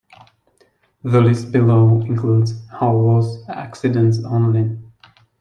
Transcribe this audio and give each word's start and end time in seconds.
The 1.03 1.21
list 1.21 1.51
below 1.51 2.01
includes 2.01 2.67
hull-loss 2.71 3.47
accidents 3.47 4.17
only. 4.25 4.79